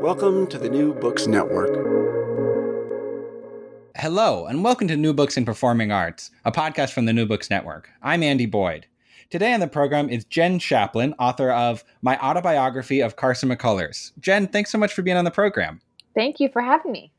[0.00, 1.74] Welcome to the New Books Network.
[3.96, 7.50] Hello, and welcome to New Books in Performing Arts, a podcast from the New Books
[7.50, 7.90] Network.
[8.02, 8.86] I'm Andy Boyd.
[9.28, 14.12] Today on the program is Jenn Shapland, author of My Autobiography of Carson McCullers.
[14.18, 15.82] Jenn, thanks so much for being on the program.
[16.14, 17.12] Thank you for having me.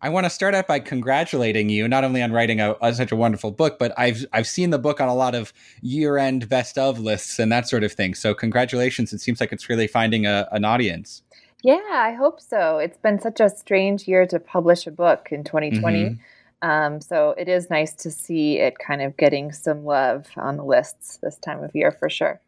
[0.00, 3.12] I want to start out by congratulating you not only on writing a, a, such
[3.12, 6.78] a wonderful book, but I've I've seen the book on a lot of year-end best
[6.78, 8.14] of lists and that sort of thing.
[8.14, 9.12] So congratulations!
[9.12, 11.22] It seems like it's really finding a, an audience.
[11.64, 12.76] Yeah, I hope so.
[12.76, 15.98] It's been such a strange year to publish a book in 2020.
[15.98, 16.68] Mm-hmm.
[16.68, 20.64] Um, so it is nice to see it kind of getting some love on the
[20.64, 22.38] lists this time of year for sure.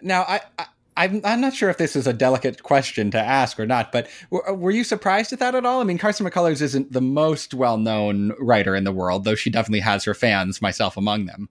[0.00, 3.58] Now, I, I I'm, I'm not sure if this is a delicate question to ask
[3.58, 5.80] or not, but were, were, you surprised at that at all?
[5.80, 9.50] I mean, Carson McCullers isn't the most well known writer in the world, though she
[9.50, 11.48] definitely has her fans, myself among them.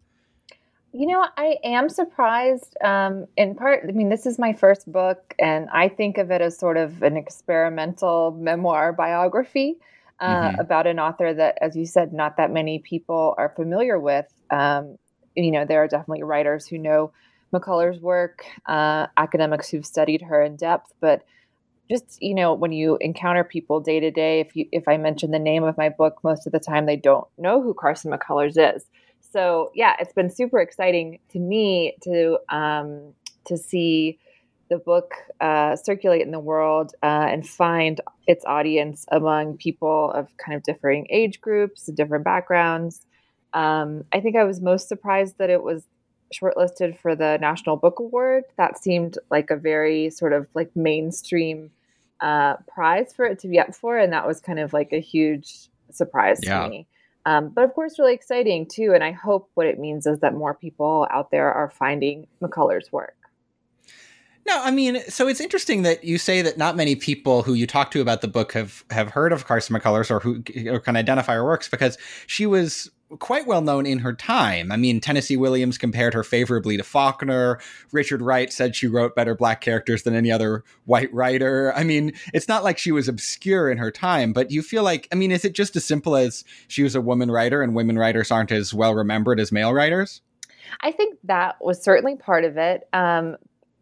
[0.91, 2.75] You know, I am surprised.
[2.83, 6.41] Um, in part, I mean, this is my first book, and I think of it
[6.41, 9.77] as sort of an experimental memoir biography
[10.19, 10.59] uh, mm-hmm.
[10.59, 14.25] about an author that, as you said, not that many people are familiar with.
[14.49, 14.97] Um,
[15.35, 17.11] you know, there are definitely writers who know
[17.53, 21.23] McCullers' work, uh, academics who've studied her in depth, but
[21.89, 25.31] just you know when you encounter people day to day if you if i mention
[25.31, 28.75] the name of my book most of the time they don't know who carson mccullers
[28.75, 28.85] is
[29.31, 33.13] so yeah it's been super exciting to me to um,
[33.45, 34.19] to see
[34.69, 40.27] the book uh, circulate in the world uh, and find its audience among people of
[40.37, 43.05] kind of differing age groups and different backgrounds
[43.53, 45.83] um, i think i was most surprised that it was
[46.33, 48.43] shortlisted for the National Book Award.
[48.57, 51.71] That seemed like a very sort of like mainstream
[52.21, 54.99] uh, prize for it to be up for, and that was kind of like a
[54.99, 56.63] huge surprise yeah.
[56.63, 56.87] to me.
[57.25, 58.93] Um, but of course, really exciting too.
[58.93, 62.91] And I hope what it means is that more people out there are finding McCullers'
[62.91, 63.18] work.
[64.45, 67.67] No, I mean, so it's interesting that you say that not many people who you
[67.67, 70.95] talk to about the book have have heard of Carson McCullers or who or can
[70.95, 74.71] identify her works because she was quite well known in her time.
[74.71, 77.59] I mean, Tennessee Williams compared her favorably to Faulkner.
[77.91, 81.73] Richard Wright said she wrote better black characters than any other white writer.
[81.75, 85.07] I mean, it's not like she was obscure in her time, but you feel like,
[85.11, 87.97] I mean, is it just as simple as she was a woman writer and women
[87.97, 90.21] writers aren't as well remembered as male writers?
[90.81, 92.87] I think that was certainly part of it.
[92.93, 93.37] Um,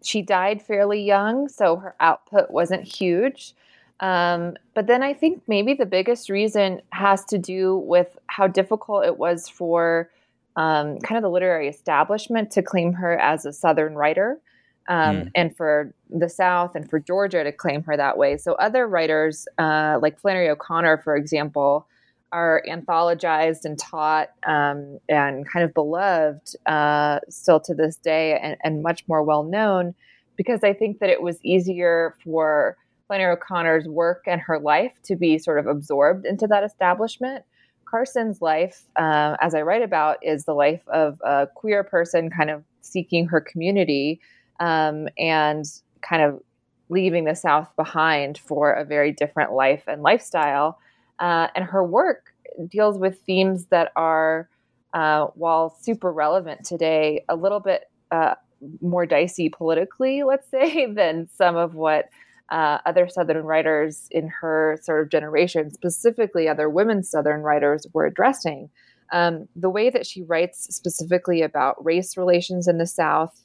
[0.08, 3.54] she died fairly young, so her output wasn't huge.
[4.00, 9.06] Um, but then I think maybe the biggest reason has to do with how difficult
[9.06, 10.10] it was for
[10.56, 14.40] um, kind of the literary establishment to claim her as a Southern writer.
[14.88, 15.32] Um, mm.
[15.36, 18.38] And for the South and for Georgia to claim her that way.
[18.38, 21.86] So, other writers, uh, like Flannery O'Connor, for example,
[22.32, 28.58] are anthologized and taught um, and kind of beloved uh, still to this day and,
[28.64, 29.96] and much more well known
[30.36, 32.78] because I think that it was easier for
[33.08, 37.44] Flannery O'Connor's work and her life to be sort of absorbed into that establishment.
[37.86, 42.50] Carson's life, uh, as I write about, is the life of a queer person kind
[42.50, 44.20] of seeking her community
[44.60, 45.66] um, and
[46.02, 46.42] kind of
[46.90, 50.78] leaving the South behind for a very different life and lifestyle.
[51.20, 52.34] Uh, and her work
[52.70, 54.50] deals with themes that are,
[54.94, 58.36] uh, while super relevant today, a little bit uh,
[58.82, 62.06] more dicey politically, let's say, than some of what
[62.50, 68.06] uh, other Southern writers in her sort of generation, specifically other women Southern writers, were
[68.06, 68.70] addressing.
[69.12, 73.42] Um, the way that she writes specifically about race relations in the South,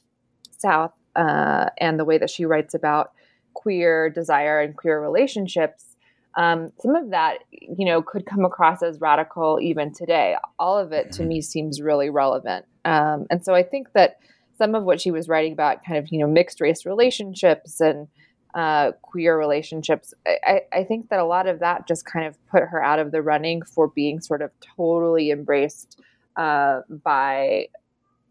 [0.57, 3.11] South, uh, and the way that she writes about
[3.53, 5.92] queer desire and queer relationships,
[6.35, 10.35] um, some of that, you know, could come across as radical even today.
[10.57, 11.29] All of it to mm-hmm.
[11.29, 14.17] me seems really relevant, um, and so I think that
[14.57, 18.07] some of what she was writing about, kind of, you know, mixed race relationships and
[18.53, 20.13] uh, queer relationships.
[20.27, 23.11] I, I think that a lot of that just kind of put her out of
[23.11, 25.99] the running for being sort of totally embraced
[26.35, 27.67] uh, by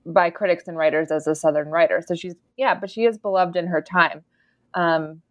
[0.05, 2.02] by critics and writers as a Southern writer.
[2.06, 4.25] So she's yeah, but she is beloved in her time.
[4.75, 5.22] Um,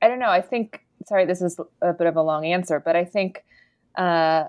[0.00, 0.30] I don't know.
[0.30, 3.44] I think sorry, this is a bit of a long answer, but I think
[3.96, 4.44] uh,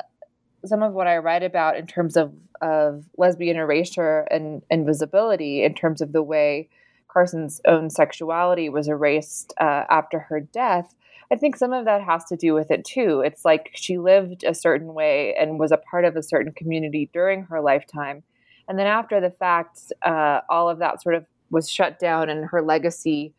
[0.66, 5.74] some of what I write about in terms of of lesbian erasure and invisibility, in
[5.74, 6.68] terms of the way
[7.08, 10.94] Carson's own sexuality was erased uh, after her death.
[11.32, 13.22] I think some of that has to do with it too.
[13.22, 17.10] It's like she lived a certain way and was a part of a certain community
[17.14, 18.24] during her lifetime.
[18.68, 22.46] And then after the fact, uh, all of that sort of was shut down and
[22.46, 23.34] her legacy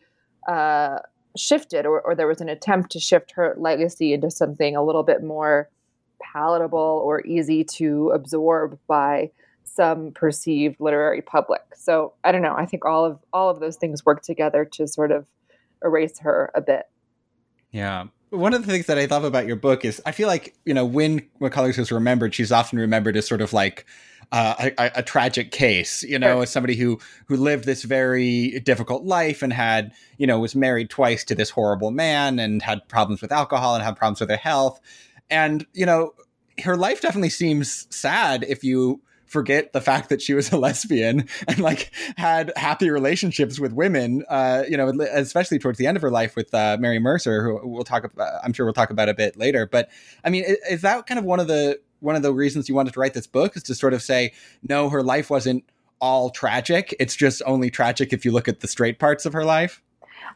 [0.48, 1.00] uh,
[1.36, 5.02] shifted, or, or there was an attempt to shift her legacy into something a little
[5.02, 5.68] bit more
[6.20, 9.30] palatable or easy to absorb by
[9.64, 11.62] some perceived literary public.
[11.74, 12.54] So I don't know.
[12.56, 15.26] I think all of all of those things work together to sort of
[15.84, 16.82] erase her a bit.
[17.70, 18.06] Yeah.
[18.30, 20.74] One of the things that I love about your book is I feel like, you
[20.74, 23.86] know, when McCullers is remembered, she's often remembered as sort of like
[24.32, 26.42] uh, a, a, tragic case, you know, sure.
[26.44, 30.88] as somebody who who lived this very difficult life and had, you know, was married
[30.88, 34.36] twice to this horrible man and had problems with alcohol and had problems with her
[34.36, 34.80] health.
[35.30, 36.12] And, you know,
[36.62, 41.28] her life definitely seems sad if you forget the fact that she was a lesbian
[41.48, 46.02] and like had happy relationships with women uh, you know especially towards the end of
[46.02, 49.08] her life with uh, mary mercer who we'll talk about i'm sure we'll talk about
[49.08, 49.88] a bit later but
[50.24, 52.92] i mean is that kind of one of the one of the reasons you wanted
[52.92, 54.32] to write this book is to sort of say
[54.68, 55.64] no her life wasn't
[56.00, 59.44] all tragic it's just only tragic if you look at the straight parts of her
[59.44, 59.82] life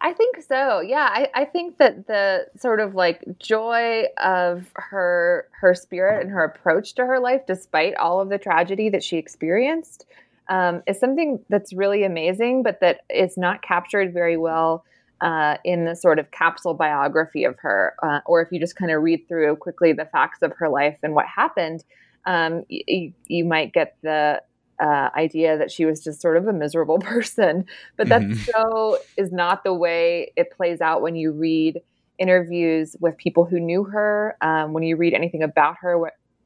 [0.00, 0.80] I think so.
[0.80, 6.30] Yeah, I, I think that the sort of like joy of her her spirit and
[6.30, 10.06] her approach to her life, despite all of the tragedy that she experienced,
[10.48, 14.84] um, is something that's really amazing, but that is not captured very well
[15.24, 18.92] uh, in the sort of capsule biography of her, uh, or if you just kind
[18.92, 21.82] of read through quickly the facts of her life and what happened,
[22.26, 24.42] um, y- you might get the
[24.82, 27.64] uh, idea that she was just sort of a miserable person.
[27.96, 28.34] But that mm-hmm.
[28.34, 31.80] so is not the way it plays out when you read
[32.18, 35.98] interviews with people who knew her, um, when you read anything about her,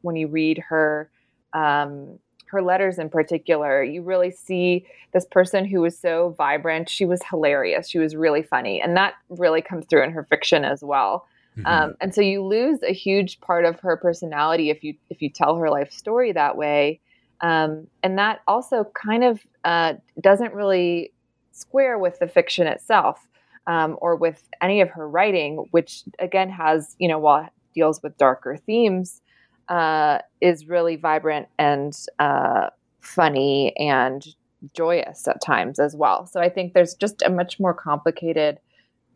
[0.02, 1.10] when you read her.
[1.52, 6.88] Um, her letters in particular, you really see this person who was so vibrant.
[6.88, 7.88] She was hilarious.
[7.88, 8.80] She was really funny.
[8.80, 11.26] And that really comes through in her fiction as well.
[11.56, 11.66] Mm-hmm.
[11.66, 15.28] Um, and so you lose a huge part of her personality if you if you
[15.28, 17.00] tell her life story that way.
[17.40, 21.12] Um, and that also kind of uh, doesn't really
[21.52, 23.26] square with the fiction itself
[23.66, 28.02] um, or with any of her writing, which again has, you know, while it deals
[28.02, 29.20] with darker themes,
[29.68, 32.68] uh, is really vibrant and uh,
[33.00, 34.26] funny and
[34.74, 36.26] joyous at times as well.
[36.26, 38.58] So I think there's just a much more complicated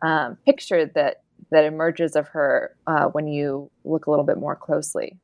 [0.03, 4.57] um, picture that that emerges of her uh, when you look a little bit more
[4.57, 5.19] closely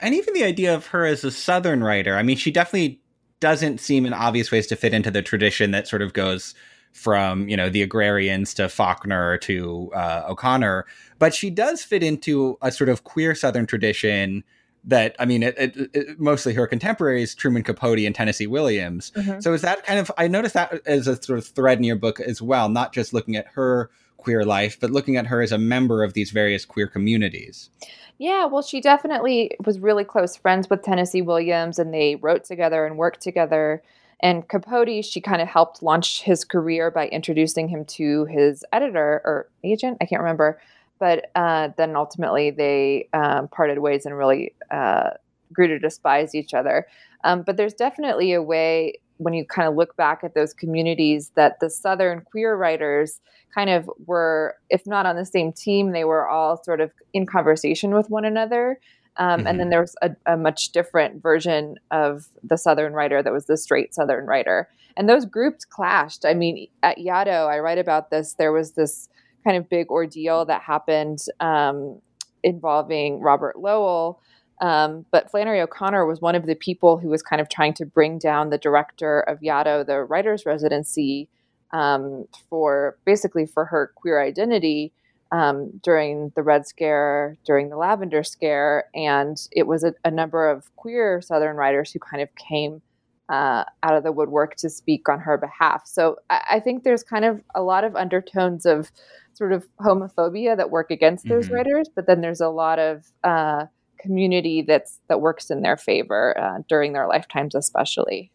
[0.00, 2.16] and even the idea of her as a Southern writer.
[2.16, 3.00] I mean, she definitely
[3.40, 6.54] doesn't seem in obvious ways to fit into the tradition that sort of goes
[6.94, 10.86] from you know the agrarians to Faulkner to uh, O'Connor,
[11.18, 14.42] but she does fit into a sort of queer Southern tradition
[14.86, 19.12] that I mean, it, it, it, mostly her contemporaries, Truman Capote and Tennessee Williams.
[19.16, 19.40] Mm-hmm.
[19.40, 21.96] So is that kind of I noticed that as a sort of thread in your
[21.96, 25.52] book as well, not just looking at her queer life, but looking at her as
[25.52, 27.70] a member of these various queer communities.
[28.18, 32.86] Yeah, well, she definitely was really close friends with Tennessee Williams, and they wrote together
[32.86, 33.82] and worked together.
[34.24, 39.20] And Capote, she kind of helped launch his career by introducing him to his editor
[39.22, 40.58] or agent, I can't remember.
[40.98, 45.10] But uh, then ultimately they um, parted ways and really uh,
[45.52, 46.86] grew to despise each other.
[47.22, 51.30] Um, but there's definitely a way when you kind of look back at those communities
[51.34, 53.20] that the southern queer writers
[53.54, 57.24] kind of were if not on the same team they were all sort of in
[57.24, 58.80] conversation with one another
[59.16, 59.46] um, mm-hmm.
[59.46, 63.46] and then there was a, a, much different version of the southern writer that was
[63.46, 64.68] the straight southern writer.
[64.96, 66.24] And those groups clashed.
[66.24, 69.08] I mean at yaddo i write about this there was this
[69.44, 72.00] kind of big ordeal that happened um,
[72.42, 74.20] involving robert lowell.
[74.60, 77.84] Um, but Flannery O'Connor was one of the people who was kind of trying to
[77.84, 81.28] bring down the director of Yaddo, the writer's residency,
[81.72, 84.92] um, for basically for her queer identity
[85.34, 90.48] um, during the Red Scare, during the Lavender Scare, and it was a, a number
[90.48, 92.82] of queer Southern writers who kind of came
[93.28, 95.82] uh, out of the woodwork to speak on her behalf.
[95.86, 98.92] So I, I, think there's kind of a lot of undertones of
[99.32, 101.54] sort of homophobia that work against those mm-hmm.
[101.54, 103.66] writers, but then there's a lot of uh,
[103.98, 108.30] community that's that works in their favor uh, during their lifetimes, especially.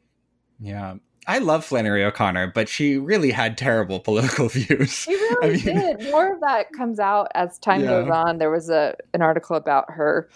[0.59, 0.95] Yeah.
[1.29, 4.91] I love Flannery O'Connor, but she really had terrible political views.
[4.91, 6.11] She really I mean, did.
[6.11, 7.87] More of that comes out as time yeah.
[7.87, 8.39] goes on.
[8.39, 10.27] There was a an article about her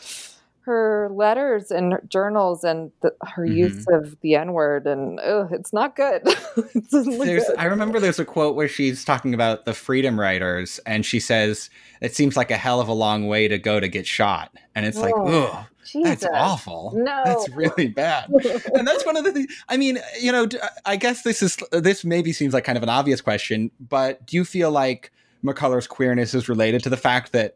[0.66, 3.58] her letters and journals and the, her mm-hmm.
[3.58, 6.22] use of the N word, and oh, it's not good.
[6.76, 7.44] it's good.
[7.58, 11.72] I remember there's a quote where she's talking about the freedom riders, and she says,
[12.02, 14.86] "It seems like a hell of a long way to go to get shot," and
[14.86, 15.66] it's like, oh.
[16.04, 16.94] That's awful.
[16.96, 18.30] No, that's really bad.
[18.74, 19.54] and that's one of the things.
[19.70, 20.48] I mean, you know,
[20.86, 24.38] I guess this is this maybe seems like kind of an obvious question, but do
[24.38, 25.12] you feel like
[25.44, 27.56] McCullers' queerness is related to the fact that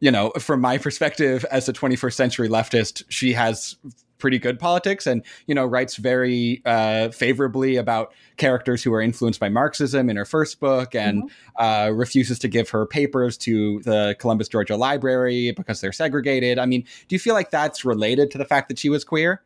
[0.00, 3.76] you know, from my perspective as a 21st century leftist, she has
[4.18, 9.40] pretty good politics and, you know, writes very uh, favorably about characters who are influenced
[9.40, 11.62] by Marxism in her first book and mm-hmm.
[11.62, 16.58] uh, refuses to give her papers to the Columbus, Georgia Library because they're segregated.
[16.58, 19.42] I mean, do you feel like that's related to the fact that she was queer?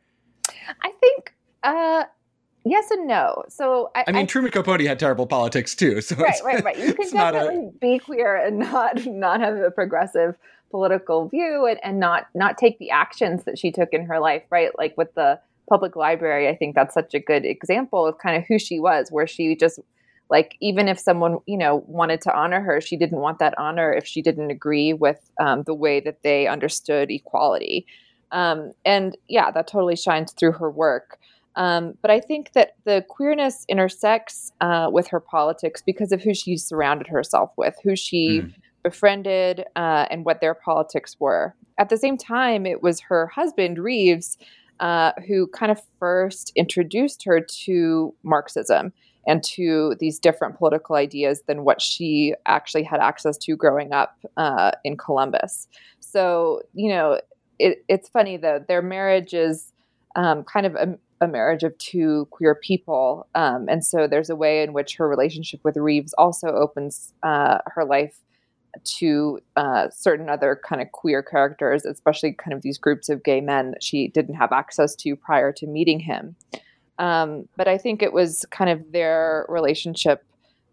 [0.83, 1.35] I think.
[1.63, 2.05] Uh,
[2.65, 3.43] Yes and no.
[3.49, 6.01] So I, I mean, I, Truman Capote had terrible politics too.
[6.01, 6.79] So right, right, right.
[6.79, 7.79] You can definitely a...
[7.81, 10.37] be queer and not not have a progressive
[10.71, 14.43] political view and, and not not take the actions that she took in her life.
[14.51, 16.49] Right, like with the public library.
[16.49, 19.57] I think that's such a good example of kind of who she was, where she
[19.57, 19.79] just
[20.29, 23.93] like even if someone you know wanted to honor her, she didn't want that honor
[23.93, 27.87] if she didn't agree with um, the way that they understood equality.
[28.33, 31.19] Um, and yeah, that totally shines through her work.
[31.57, 36.33] Um, but I think that the queerness intersects uh, with her politics because of who
[36.33, 38.55] she surrounded herself with, who she mm.
[38.83, 41.55] Befriended, uh, and what their politics were.
[41.79, 44.39] At the same time, it was her husband, Reeves,
[44.81, 48.93] uh, who kind of first introduced her to Marxism
[49.27, 54.17] and to these different political ideas than what she actually had access to growing up
[54.37, 55.69] uh, in Columbus.
[56.01, 57.21] So, you know,
[57.59, 59.73] it, it's funny though, their marriage is
[60.17, 63.29] um, kind of a, a marriage of two queer people.
[63.35, 67.59] Um, and so there's a way in which her relationship with Reeves also opens uh,
[67.67, 68.17] her life
[68.85, 73.41] to uh, certain other kind of queer characters, especially kind of these groups of gay
[73.41, 76.37] men that she didn't have access to prior to meeting him.
[76.99, 80.25] Um, but I think it was kind of their relationship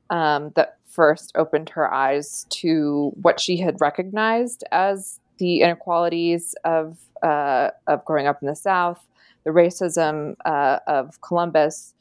[0.09, 6.97] um, that first opened her eyes to what she had recognized as the inequalities of
[7.23, 9.05] uh, of growing up in the South,
[9.43, 11.93] the racism uh, of Columbus.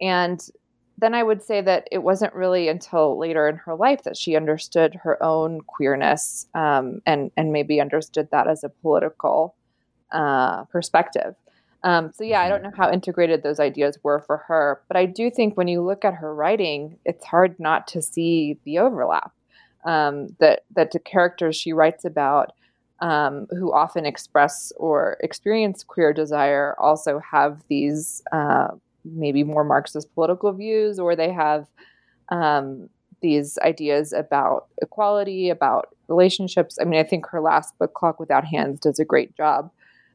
[0.00, 0.46] And
[1.00, 4.36] then I would say that it wasn't really until later in her life that she
[4.36, 9.54] understood her own queerness um, and and maybe understood that as a political
[10.12, 11.36] uh, perspective.
[11.84, 15.06] Um, so yeah, I don't know how integrated those ideas were for her, but I
[15.06, 19.32] do think when you look at her writing, it's hard not to see the overlap.
[19.84, 22.52] Um, that that the characters she writes about
[23.00, 28.68] um, who often express or experience queer desire also have these uh,
[29.12, 31.66] maybe more Marxist political views, or they have
[32.30, 32.88] um,
[33.20, 36.78] these ideas about equality, about relationships.
[36.80, 39.70] I mean, I think her last book, Clock Without Hands, does a great job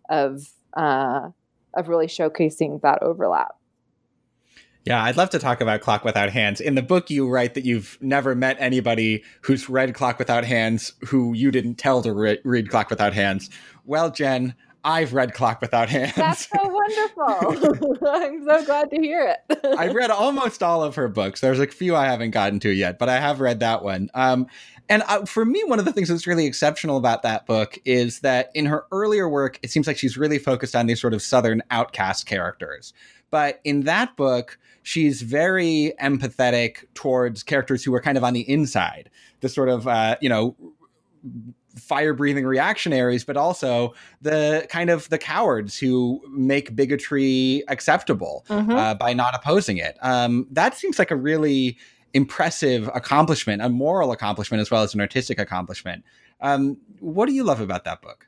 [0.10, 1.30] of uh,
[1.76, 3.56] of really showcasing that overlap.
[4.86, 6.60] Yeah, I'd love to talk about Clock Without Hands.
[6.60, 10.92] In the book, you write that you've never met anybody who's read Clock Without Hands
[11.08, 13.50] who you didn't tell to re- read Clock Without Hands.
[13.86, 16.14] Well, Jenn, I've read Clock Without Hands.
[16.16, 18.08] That's so wonderful.
[18.08, 19.60] I'm so glad to hear it.
[19.78, 21.40] I've read almost all of her books.
[21.40, 24.10] There's a few I haven't gotten to yet, but I have read that one.
[24.14, 24.48] Um,
[24.90, 28.20] and uh, for me, one of the things that's really exceptional about that book is
[28.20, 31.22] that in her earlier work, it seems like she's really focused on these sort of
[31.22, 32.94] Southern outcast characters.
[33.32, 38.48] But in that book, she's very empathetic towards characters who are kind of on the
[38.50, 39.10] inside,
[39.40, 40.56] the sort of, uh, you know,
[41.76, 48.72] fire breathing reactionaries, but also the kind of the cowards who make bigotry acceptable mm-hmm.
[48.72, 49.98] uh, by not opposing it.
[50.02, 51.78] Um, that seems like a really
[52.14, 56.04] impressive accomplishment, a moral accomplishment as well as an artistic accomplishment.
[56.42, 58.28] Um, what do you love about that book?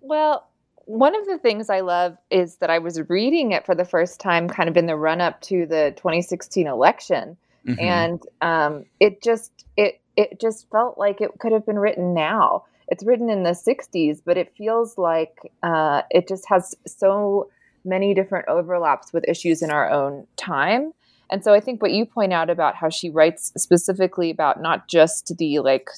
[0.00, 0.48] Well,
[0.86, 4.20] one of the things I love is that I was reading it for the first
[4.20, 7.36] time kind of in the run up to the 2016 election.
[7.68, 7.80] Mm-hmm.
[7.80, 12.64] And um, it just it it just felt like it could have been written now.
[12.88, 17.50] It's written in the 60s, but it feels like uh, it just has so
[17.84, 20.92] many different overlaps with issues in our own time.
[21.30, 24.88] And so I think what you point out about how she writes specifically about not
[24.88, 25.90] just the like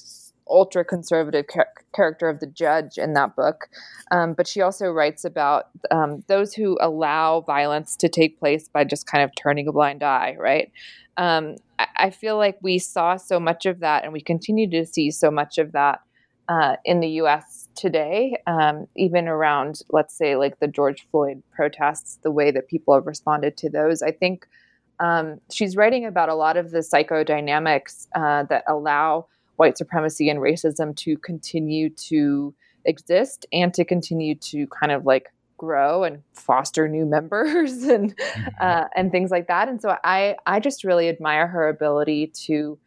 [0.49, 3.69] ultra conservative char- character of the judge in that book.
[4.11, 8.83] Um, but she also writes about um, those who allow violence to take place by
[8.83, 10.71] just kind of turning a blind eye, right?
[11.17, 14.85] Um, I-, I, feel like we saw so much of that and we continue to
[14.85, 16.01] see so much of that
[16.49, 22.19] uh, in the US today, um, even around, let's say, like the George Floyd protests,
[22.23, 24.01] the way that people have responded to those.
[24.01, 24.47] I think
[24.99, 29.25] Um, she's writing about a lot of the psychodynamics uh, that allow
[29.61, 32.51] white supremacy and racism to continue to
[32.85, 38.47] exist and to continue to kind of like grow and foster new members and mm-hmm.
[38.59, 39.69] uh, and things like that.
[39.69, 42.79] And so I I just really admire her ability to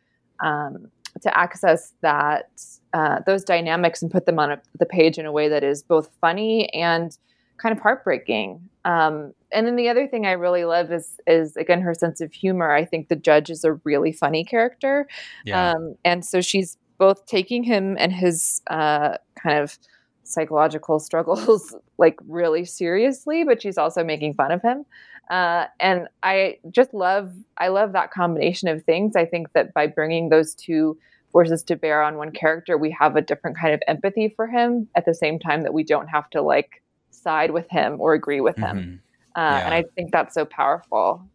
[0.45, 0.89] um,
[1.21, 2.51] to access that
[2.93, 5.81] uh, those dynamics and put them on a, the page in a way that is
[5.81, 7.17] both funny and
[7.59, 8.69] kind of heartbreaking.
[8.85, 12.33] Um, and then the other thing I really love is is again her sense of
[12.33, 12.71] humor.
[12.71, 15.09] I think the judge is a really funny character,
[15.45, 15.73] yeah.
[15.73, 19.79] um, and so she's both taking him and his uh, kind of
[20.25, 24.85] psychological struggles like really seriously, but she's also making fun of him.
[25.31, 29.17] Uh, and I just love I love that combination of things.
[29.17, 30.99] I think that by bringing those two
[31.33, 34.89] forces to bear on one character, we have a different kind of empathy for him
[34.95, 36.83] at the same time that we don't have to like
[37.25, 38.77] side with him or agree with him.
[38.77, 39.41] Mm-hmm.
[39.41, 39.65] Uh, yeah.
[39.65, 41.27] And I think that's so powerful.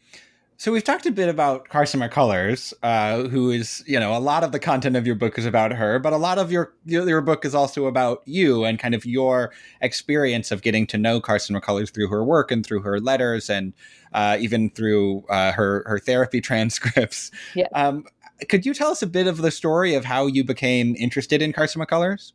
[0.60, 4.44] So we've talked a bit about Carson McCullers, uh, who is, you know, a lot
[4.44, 7.22] of the content of your book is about her, but a lot of your your
[7.22, 11.58] book is also about you and kind of your experience of getting to know Carson
[11.58, 13.72] McCullers through her work and through her letters and
[14.12, 17.30] uh, even through uh, her her therapy transcripts.
[17.54, 17.68] Yeah.
[17.74, 18.04] Um,
[18.50, 21.54] could you tell us a bit of the story of how you became interested in
[21.54, 22.32] Carson McCullers?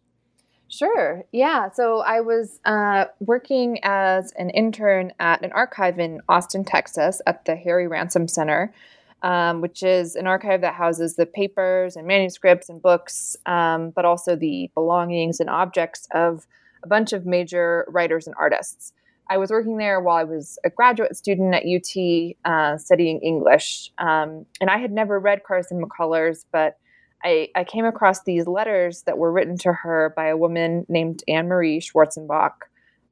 [0.67, 1.23] Sure.
[1.31, 1.69] Yeah.
[1.71, 7.45] So I was uh, working as an intern at an archive in Austin, Texas, at
[7.45, 8.73] the Harry Ransom Center,
[9.21, 14.05] um, which is an archive that houses the papers and manuscripts and books, um, but
[14.05, 16.47] also the belongings and objects of
[16.83, 18.91] a bunch of major writers and artists.
[19.29, 23.91] I was working there while I was a graduate student at UT uh, studying English.
[23.97, 26.77] Um, and I had never read Carson McCullers, but
[27.25, 31.23] I, I came across these letters that were written to her by a woman named
[31.27, 32.53] Annemarie Schwarzenbach.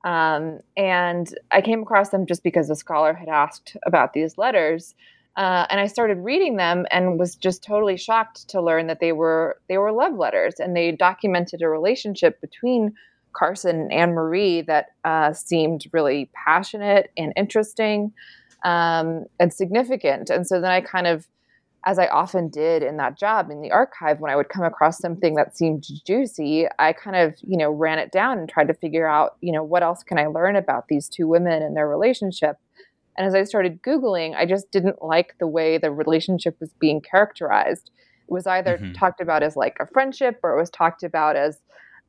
[0.06, 4.94] Um, and I came across them just because a scholar had asked about these letters.
[5.36, 9.14] Uh, and I started reading them and was just totally shocked to learn that they
[9.14, 12.94] were they were love letters and they documented a relationship between
[13.34, 18.14] Carson and Annemarie that uh, seemed really passionate and interesting
[18.64, 20.30] um, and significant.
[20.30, 21.28] And so then I kind of
[21.86, 25.00] as I often did in that job in the archive, when I would come across
[25.00, 28.74] something that seemed juicy, I kind of, you know, ran it down and tried to
[28.74, 31.88] figure out, you know, what else can I learn about these two women and their
[31.88, 32.58] relationship.
[33.18, 37.02] And as I started Googling, I just didn't like the way the relationship was being
[37.02, 37.92] characterized.
[38.28, 38.94] It was either mm-hmm.
[38.94, 41.60] talked about as like a friendship or it was talked about as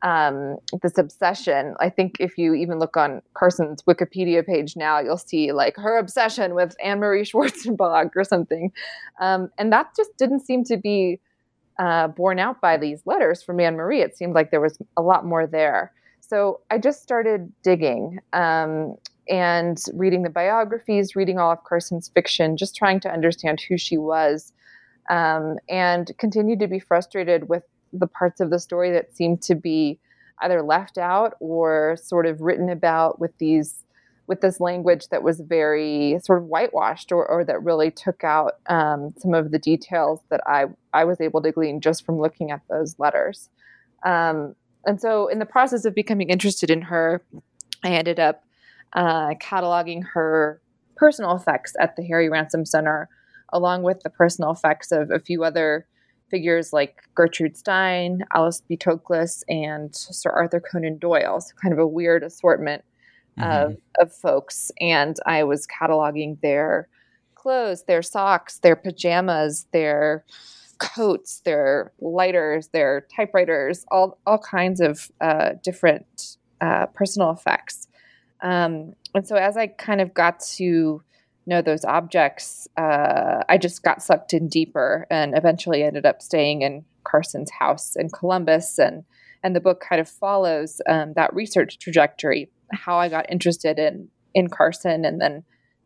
[0.04, 1.74] um, this obsession.
[1.80, 5.98] I think if you even look on Carson's Wikipedia page now, you'll see like her
[5.98, 8.70] obsession with Annemarie Schwarzenbach or something.
[9.18, 11.20] Um, and that just didn't seem to be
[11.78, 14.04] uh, borne out by these letters from Annemarie.
[14.04, 15.92] It seemed like there was a lot more there.
[16.20, 18.96] So I just started digging um,
[19.28, 23.96] and reading the biographies, reading all of Carson's fiction, just trying to understand who she
[23.96, 24.52] was.
[25.10, 27.62] Um, and continued to be frustrated with
[27.98, 29.98] the parts of the story that seem to be
[30.42, 33.84] either left out or sort of written about with these
[34.26, 38.52] with this language that was very sort of whitewashed or, or that really took out
[38.68, 42.50] um, some of the details that I, I was able to glean just from looking
[42.50, 43.50] at those letters.
[44.02, 44.54] Um,
[44.86, 47.22] and so, in the process of becoming interested in her,
[47.82, 48.44] I ended up
[48.94, 50.60] uh, cataloging her
[50.96, 53.08] personal effects at the Harry Ransom Center,
[53.52, 55.86] along with the personal effects of a few other
[56.30, 58.76] figures like Gertrude Stein, Alice B.
[58.76, 61.40] Toklas, and Sir Arthur Conan Doyle.
[61.40, 62.84] So kind of a weird assortment
[63.38, 63.72] mm-hmm.
[63.72, 64.70] of, of folks.
[64.80, 66.88] And I was cataloging their
[67.34, 70.24] clothes, their socks, their pajamas, their
[70.78, 77.88] coats, their lighters, their typewriters, all, all kinds of uh, different uh, personal effects.
[78.40, 81.02] Um, and so as I kind of got to
[81.46, 86.62] know those objects, uh, I just got sucked in deeper and eventually ended up staying
[86.62, 88.78] in Carson's house in Columbus.
[88.78, 89.04] And,
[89.42, 94.08] and the book kind of follows um, that research trajectory, how I got interested in,
[94.34, 95.44] in Carson and then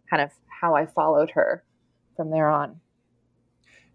[0.09, 1.65] kind of how I followed her
[2.17, 2.81] from there on.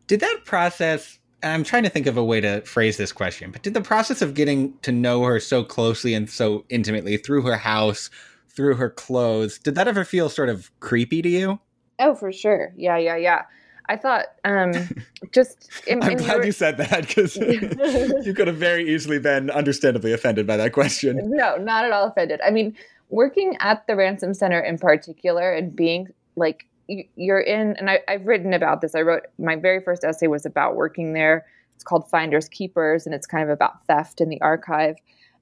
[0.07, 3.63] Did that process, I'm trying to think of a way to phrase this question, but
[3.63, 7.57] did the process of getting to know her so closely and so intimately through her
[7.57, 8.09] house,
[8.55, 9.57] through her clothes.
[9.57, 11.59] Did that ever feel sort of creepy to you?
[11.99, 12.73] Oh, for sure.
[12.77, 13.43] Yeah, yeah, yeah.
[13.89, 14.71] I thought um,
[15.31, 15.69] just.
[15.87, 16.45] In, I'm in glad your...
[16.45, 17.35] you said that because
[18.25, 21.19] you could have very easily been understandably offended by that question.
[21.31, 22.39] No, not at all offended.
[22.45, 22.75] I mean,
[23.09, 28.25] working at the Ransom Center in particular and being like, you're in, and I, I've
[28.25, 28.93] written about this.
[28.93, 31.45] I wrote my very first essay was about working there.
[31.75, 34.97] It's called Finders Keepers, and it's kind of about theft in the archive.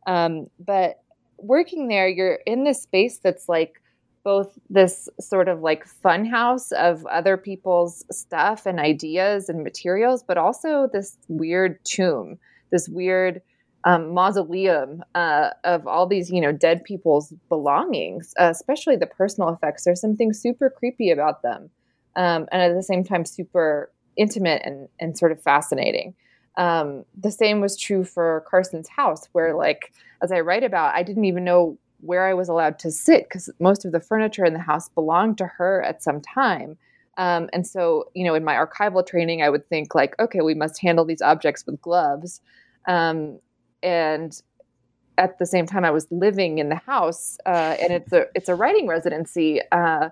[0.05, 1.00] Um, but
[1.41, 3.81] working there, you're in this space that's like
[4.23, 10.23] both this sort of like fun house of other people's stuff and ideas and materials,
[10.23, 12.37] but also this weird tomb,
[12.71, 13.41] this weird
[13.83, 19.49] um, mausoleum uh, of all these, you know, dead people's belongings, uh, especially the personal
[19.49, 19.83] effects.
[19.83, 21.69] There's something super creepy about them,
[22.15, 26.13] um, and at the same time, super intimate and and sort of fascinating.
[26.57, 31.03] Um, the same was true for Carson's house, where, like, as I write about, I
[31.03, 34.53] didn't even know where I was allowed to sit because most of the furniture in
[34.53, 36.77] the house belonged to her at some time.
[37.17, 40.55] Um, and so, you know, in my archival training, I would think like, okay, we
[40.55, 42.41] must handle these objects with gloves.
[42.87, 43.39] Um,
[43.83, 44.41] and
[45.17, 48.49] at the same time, I was living in the house, uh, and it's a it's
[48.49, 50.09] a writing residency, uh,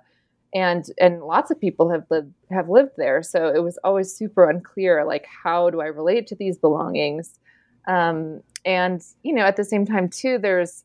[0.54, 3.22] and and lots of people have lived have lived there.
[3.22, 7.40] So it was always super unclear, like how do I relate to these belongings?
[7.88, 10.84] Um, and you know, at the same time, too, there's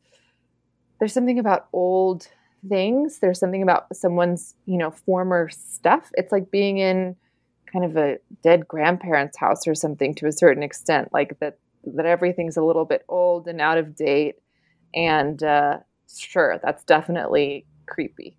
[0.98, 2.28] there's something about old
[2.68, 3.18] things.
[3.18, 6.10] There's something about someone's, you know, former stuff.
[6.14, 7.16] It's like being in
[7.70, 12.06] kind of a dead grandparent's house or something to a certain extent, like that that
[12.06, 14.36] everything's a little bit old and out of date.
[14.94, 15.78] And uh,
[16.16, 18.38] sure, that's definitely creepy,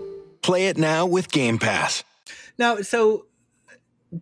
[0.41, 2.03] Play it now with Game Pass.
[2.57, 3.25] Now, so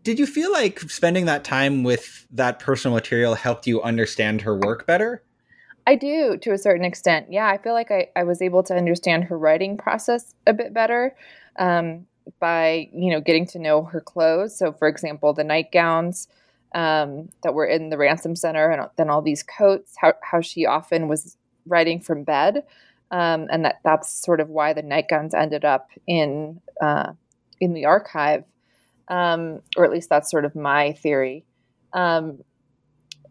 [0.03, 4.55] did you feel like spending that time with that personal material helped you understand her
[4.55, 5.23] work better?
[5.87, 7.27] I do to a certain extent.
[7.31, 10.73] Yeah, I feel like I, I was able to understand her writing process a bit
[10.73, 11.15] better
[11.57, 12.05] um,
[12.39, 14.57] by, you know, getting to know her clothes.
[14.57, 16.27] So, for example, the nightgowns
[16.75, 20.67] um, that were in the Ransom Center and then all these coats, how, how she
[20.67, 22.63] often was writing from bed.
[23.11, 27.13] Um, and that that's sort of why the nightgowns ended up in uh,
[27.59, 28.43] in the archive,
[29.07, 31.45] um, or at least that's sort of my theory.
[31.93, 32.39] Um,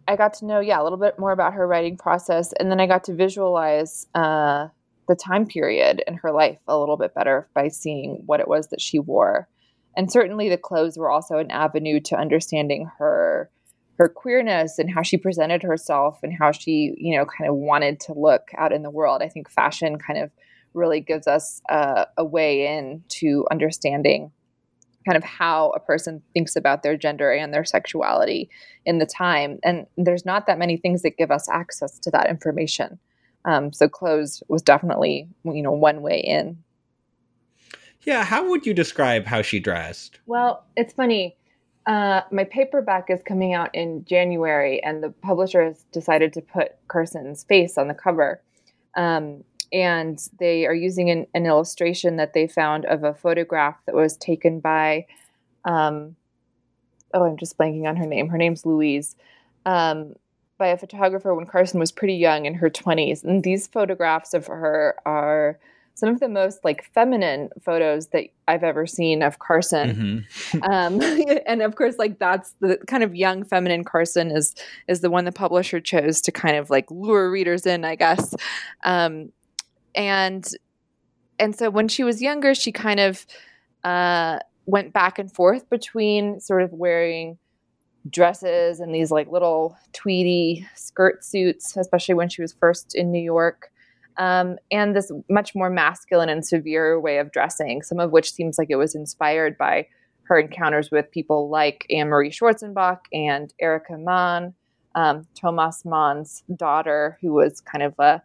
[0.09, 2.81] I got to know, yeah, a little bit more about her writing process, and then
[2.81, 4.69] I got to visualize uh,
[5.07, 8.69] the time period in her life a little bit better by seeing what it was
[8.69, 9.49] that she wore.
[9.97, 13.51] And certainly, the clothes were also an avenue to understanding her
[13.99, 17.99] her queerness and how she presented herself and how she, you know, kind of wanted
[17.99, 19.23] to look out in the world.
[19.23, 20.31] I think fashion kind of
[20.73, 24.31] really gives us uh, a way in to understanding
[25.05, 28.51] kind of how a person thinks about their gender and their sexuality
[28.85, 29.59] in the time.
[29.65, 32.99] And there's not that many things that give us access to that information.
[33.45, 36.63] Um, so clothes was definitely, you know, one way in.
[38.03, 40.21] Yeah, how would you describe how she dressed?
[40.27, 41.37] Well, it's funny.
[41.89, 46.73] Uh, my paperback is coming out in January, and the publisher has decided to put
[46.87, 48.43] Carson's face on the cover.
[48.95, 53.95] Um, and they are using an, an, illustration that they found of a photograph that
[53.95, 55.07] was taken by
[55.65, 56.17] um,
[57.13, 58.29] oh i'm just blanking on her name.
[58.29, 59.15] Her name's louise.
[59.67, 60.15] Um,
[60.57, 64.47] by a photographer when carson was pretty young in her 20s and these photographs of
[64.47, 65.59] her are
[65.99, 70.27] some of the most like feminine photos that I've ever seen of Carson.
[70.53, 70.63] Mm-hmm.
[70.63, 71.01] um,
[71.47, 74.55] and of course, like that's the kind of young feminine Carson is
[74.87, 78.35] is the one the publisher chose to kind of like lure readers in, I guess.
[78.85, 79.33] Um,
[79.95, 80.49] and
[81.39, 83.27] and so when she was younger, she kind of
[83.83, 87.39] uh, went back and forth between sort of wearing
[88.09, 93.23] dresses and these like little tweedy skirt suits, especially when she was first in New
[93.23, 93.73] York.
[94.19, 98.59] Um, and this much more masculine and severe way of dressing, some of which seems
[98.59, 99.87] like it was inspired by
[100.25, 104.55] her encounters with people like Annemarie Schwarzenbach and Erika Mann,
[104.95, 108.21] um, Thomas Mann's daughter, who was kind of a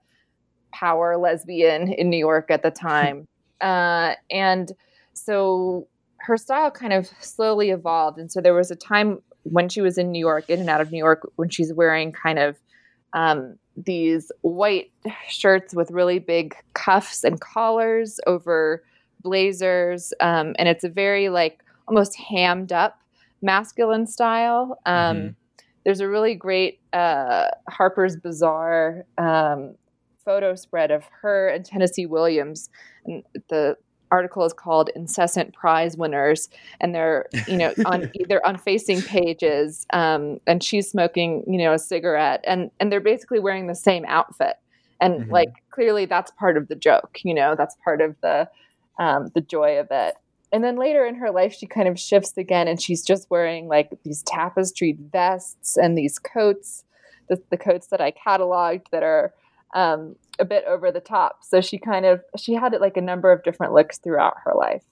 [0.74, 3.28] power lesbian in New York at the time.
[3.62, 4.74] uh, and
[5.14, 8.18] so her style kind of slowly evolved.
[8.18, 10.82] And so there was a time when she was in New York, in and out
[10.82, 12.58] of New York, when she's wearing kind of
[13.14, 14.92] um, these white
[15.28, 18.84] shirts with really big cuffs and collars over
[19.22, 20.14] blazers.
[20.20, 23.00] Um, and it's a very like almost hammed up
[23.42, 24.80] masculine style.
[24.86, 25.28] Um, mm-hmm.
[25.86, 29.76] There's a really great uh, Harper's Bazaar um,
[30.24, 32.70] photo spread of her and Tennessee Williams.
[33.06, 33.76] And the
[34.14, 36.48] article is called "Incessant Prize Winners,"
[36.80, 41.74] and they're you know on either on facing pages, um, and she's smoking you know
[41.74, 44.58] a cigarette, and and they're basically wearing the same outfit,
[45.02, 45.32] and mm-hmm.
[45.32, 48.48] like clearly that's part of the joke, you know, that's part of the
[49.00, 50.16] um, the joy of it.
[50.52, 53.68] And then later in her life, she kind of shifts again, and she's just wearing
[53.68, 56.86] like these tapestried vests and these coats,
[57.28, 59.34] the, the coats that I cataloged that are
[59.74, 61.44] um, a bit over the top.
[61.44, 64.54] So she kind of she had it like a number of different looks throughout her
[64.56, 64.84] life.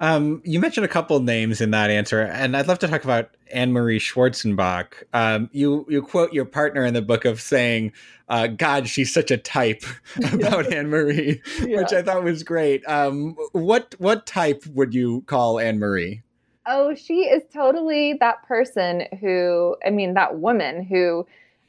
[0.00, 3.30] Um, you mentioned a couple names in that answer, and I'd love to talk about
[3.54, 5.04] Annemarie Schwarzenbach.
[5.12, 7.92] Um, you you quote your partner in the book of saying,
[8.28, 9.84] uh, "God, she's such a type"
[10.16, 11.78] about Annemarie, yeah.
[11.78, 12.86] which I thought was great.
[12.88, 16.22] Um, what what type would you call Annemarie?
[16.66, 21.26] Oh, she is totally that person who, I mean, that woman who,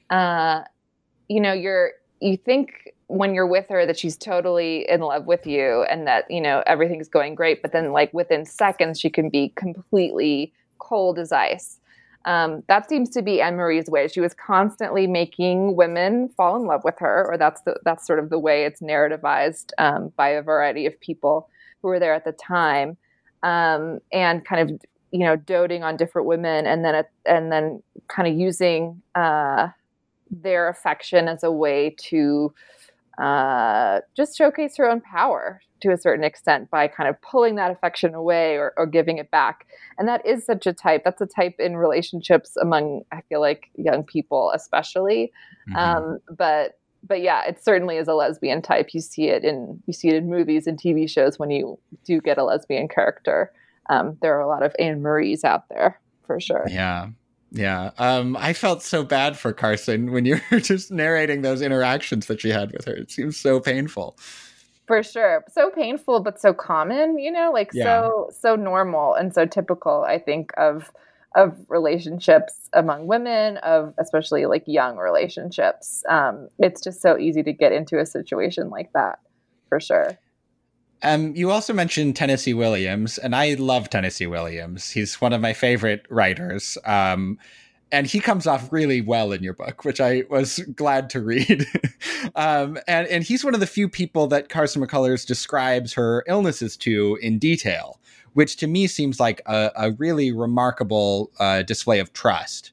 [0.09, 0.61] uh,
[1.27, 5.45] you know, you're you think when you're with her that she's totally in love with
[5.45, 9.29] you and that you know everything's going great but then like within seconds she can
[9.29, 11.79] be completely cold as ice.
[12.25, 14.07] Um, that seems to be anne marie's way.
[14.07, 18.17] She was constantly making women fall in love with her or that's the, that's sort
[18.17, 21.47] of the way it's narrativized um, by a variety of people
[21.81, 22.97] who were there at the time.
[23.43, 28.27] Um, and kind of you know doting on different women and then and then kind
[28.27, 29.67] of using uh,
[30.29, 32.53] their affection as a way to
[33.17, 37.71] uh, just showcase her own power to a certain extent by kind of pulling that
[37.71, 39.65] affection away or, or, giving it back.
[39.97, 41.03] And that is such a type.
[41.05, 45.31] That's a type in relationships among, I feel like, young people, especially.
[45.69, 45.75] Mm-hmm.
[45.77, 48.93] Um, but but yeah, it certainly is a lesbian type.
[48.93, 52.19] You see it in you see it in movies and TV shows when you do
[52.19, 53.51] get a lesbian character.
[53.89, 56.65] Um, there are a lot of Annemarie's out there for sure.
[56.67, 57.09] Yeah.
[57.55, 57.91] Yeah.
[57.97, 62.41] Um, I felt so bad for Carson when you were just narrating those interactions that
[62.41, 62.93] she had with her.
[62.93, 64.17] It seems so painful.
[64.87, 65.43] For sure.
[65.51, 67.83] So painful, but so common, you know, like yeah.
[67.83, 70.91] so so normal and so typical, I think, of
[71.35, 76.03] of relationships among women, of especially like young relationships.
[76.07, 79.19] Um, it's just so easy to get into a situation like that,
[79.69, 80.17] for sure.
[81.05, 84.89] Um, you also mentioned Tennessee Williams, and I love Tennessee Williams.
[84.89, 86.79] He's one of my favorite writers.
[86.83, 87.37] Um,
[87.91, 91.67] and he comes off really well in your book, which I was glad to read.
[92.35, 96.75] um, and, and he's one of the few people that Carson McCullers describes her illnesses
[96.77, 97.99] to in detail,
[98.33, 102.71] which to me seems like a, a really remarkable uh, display of trust.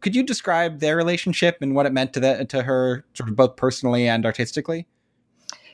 [0.00, 3.34] Could you describe their relationship and what it meant to the, to her, sort of
[3.34, 4.86] both personally and artistically?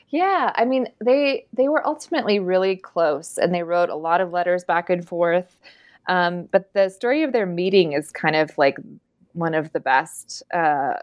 [0.09, 4.31] Yeah, I mean, they they were ultimately really close, and they wrote a lot of
[4.31, 5.57] letters back and forth.
[6.07, 8.77] Um, but the story of their meeting is kind of like
[9.33, 10.93] one of the best uh,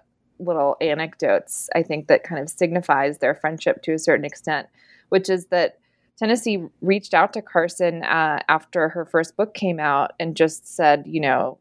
[0.41, 4.67] little anecdotes I think that kind of signifies their friendship to a certain extent,
[5.11, 5.79] which is that
[6.19, 11.05] Tennessee reached out to Carson uh, after her first book came out and just said,
[11.07, 11.59] you know,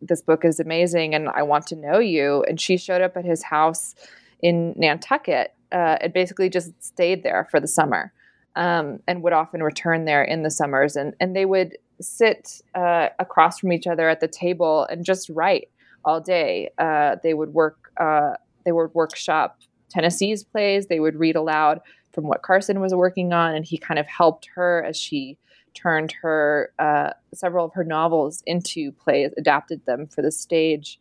[0.00, 2.44] this book is amazing and I want to know you.
[2.48, 3.94] And she showed up at his house
[4.40, 8.12] in Nantucket uh, and basically just stayed there for the summer
[8.56, 10.96] um, and would often return there in the summers.
[10.96, 15.28] And, and they would sit uh, across from each other at the table and just
[15.28, 15.68] write
[16.04, 16.70] all day.
[16.78, 20.86] Uh, they would work, uh, they would workshop Tennessee's plays.
[20.86, 21.80] They would read aloud
[22.12, 25.38] from what Carson was working on, and he kind of helped her as she
[25.74, 30.98] turned her uh, several of her novels into plays, adapted them for the stage.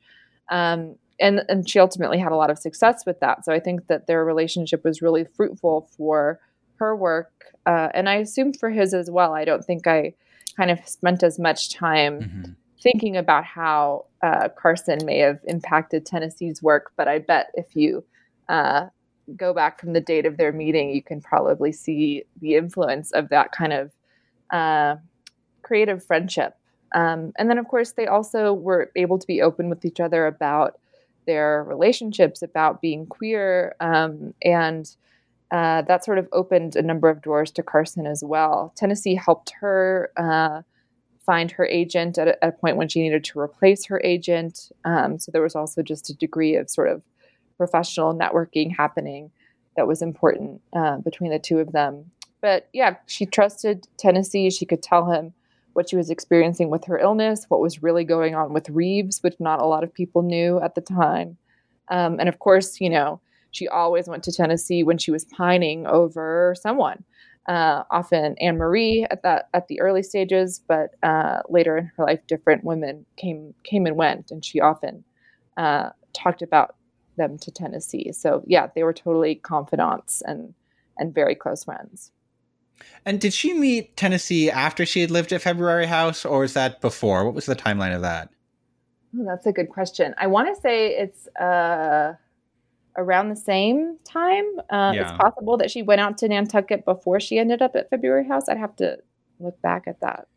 [0.50, 3.46] Um, and and she ultimately had a lot of success with that.
[3.46, 6.40] So I think that their relationship was really fruitful for
[6.78, 7.32] her work,
[7.66, 9.34] uh, and I assume for his as well.
[9.34, 10.14] I don't think I
[10.58, 12.52] kind of spent as much time mm-hmm.
[12.82, 18.04] thinking about how uh, Carson may have impacted Tennessee's work, but I bet if you
[18.50, 18.88] uh,
[19.36, 23.30] go back from the date of their meeting, you can probably see the influence of
[23.30, 23.92] that kind of
[24.52, 24.96] uh,
[25.64, 26.56] creative friendship.
[26.94, 30.28] Um, and then, of course, they also were able to be open with each other
[30.28, 30.80] about
[31.26, 33.76] their relationships, about being queer.
[33.80, 34.90] Um, and
[35.52, 38.74] uh, that sort of opened a number of doors to Carson as well.
[38.76, 40.62] Tennessee helped her uh,
[41.26, 44.72] find her agent at a, at a, point when she needed to replace her agent.
[44.86, 47.02] Um, so there was also just a degree of sort of
[47.58, 49.32] professional networking happening
[49.76, 52.12] that was important uh, between the two of them.
[52.42, 54.50] But yeah, she trusted Tennessee.
[54.50, 55.34] She could tell him
[55.76, 59.36] what she was experiencing with her illness, what was really going on with Reeves, which
[59.40, 61.38] not a lot of people knew at the time.
[61.90, 63.20] Um, and of course, you know,
[63.52, 67.04] she always went to Tennessee when she was pining over someone.
[67.48, 72.26] Uh, often Annemarie at that at the early stages, but uh, later in her life,
[72.26, 75.04] different women came came and went, and she often
[75.58, 76.76] uh, talked about
[77.18, 78.12] them to Tennessee.
[78.14, 80.54] So yeah, they were totally confidants and
[80.98, 82.12] and very close friends.
[83.06, 86.82] And did she meet Tennessee after she had lived at February House, or was that
[86.82, 87.26] before?
[87.26, 88.30] What was the timeline of that?
[89.18, 90.14] Oh, that's a good question.
[90.18, 92.14] I want to say it's uh,
[92.98, 94.46] around the same time.
[94.70, 95.02] Uh, Yeah.
[95.04, 98.50] It's possible that she went out to Nantucket before she ended up at February House.
[98.50, 98.98] I'd have to
[99.40, 100.28] look back at that.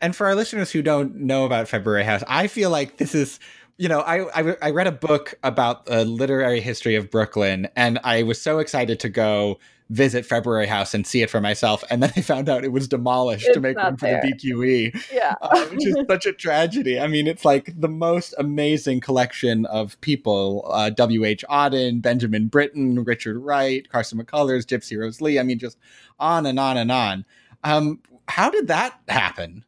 [0.00, 3.40] And for our listeners who don't know about February House, I feel like this is,
[3.78, 7.98] you know, I, I, I read a book about the literary history of Brooklyn, and
[8.04, 9.58] I was so excited to go
[9.90, 11.82] visit February House and see it for myself.
[11.90, 15.34] And then I found out it was demolished to make room for the BQE, Yeah.
[15.40, 17.00] uh, which is such a tragedy.
[17.00, 21.44] I mean, it's like the most amazing collection of people uh, W.H.
[21.48, 25.38] Auden, Benjamin Britten, Richard Wright, Carson McCullers, Gypsy Rose Lee.
[25.38, 25.78] I mean, just
[26.18, 27.24] on and on and on.
[27.64, 29.64] Um, how did that happen?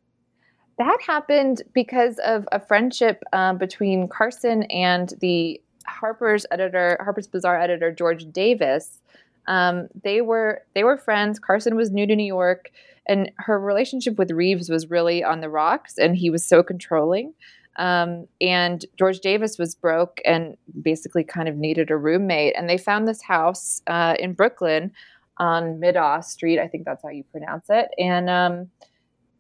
[0.78, 7.61] That happened because of a friendship um, between Carson and the Harper's editor, Harper's Bazaar
[7.61, 9.00] editor George Davis.
[9.46, 11.38] Um, they were they were friends.
[11.38, 12.70] Carson was new to New York,
[13.07, 17.35] and her relationship with Reeves was really on the rocks, and he was so controlling.
[17.76, 22.55] Um, and George Davis was broke and basically kind of needed a roommate.
[22.57, 24.92] And they found this house uh, in Brooklyn
[25.38, 26.59] on Middagh Street.
[26.59, 27.88] I think that's how you pronounce it.
[27.96, 28.70] And um,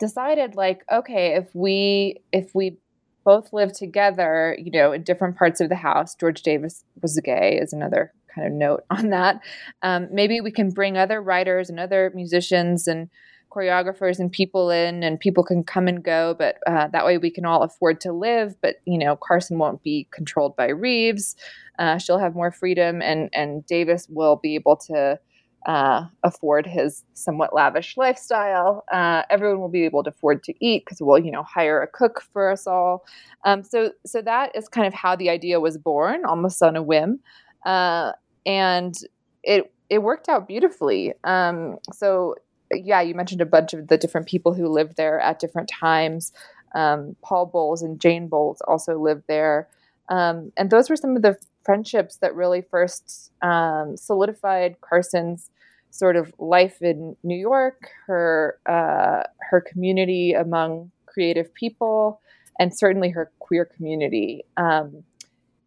[0.00, 2.76] decided like okay if we if we
[3.22, 7.58] both live together you know in different parts of the house george davis was gay
[7.62, 9.40] is another kind of note on that
[9.82, 13.08] um, maybe we can bring other writers and other musicians and
[13.50, 17.30] choreographers and people in and people can come and go but uh, that way we
[17.30, 21.34] can all afford to live but you know carson won't be controlled by reeves
[21.78, 25.18] uh, she'll have more freedom and and davis will be able to
[25.66, 28.84] uh, afford his somewhat lavish lifestyle.
[28.92, 31.86] Uh, everyone will be able to afford to eat because we'll, you know, hire a
[31.86, 33.04] cook for us all.
[33.44, 36.82] Um, so, so that is kind of how the idea was born, almost on a
[36.82, 37.20] whim,
[37.64, 38.12] uh,
[38.46, 38.94] and
[39.42, 41.12] it it worked out beautifully.
[41.24, 42.36] Um, so,
[42.72, 46.32] yeah, you mentioned a bunch of the different people who lived there at different times.
[46.74, 49.68] Um, Paul Bowles and Jane Bowles also lived there.
[50.08, 55.50] Um, and those were some of the friendships that really first um, solidified Carson's
[55.90, 62.20] sort of life in New York, her uh, her community among creative people,
[62.60, 64.44] and certainly her queer community.
[64.56, 65.02] Um,